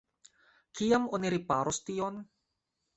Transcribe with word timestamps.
Kiam 0.79 1.07
oni 1.19 1.33
riparos 1.37 1.83
tion? 1.87 2.23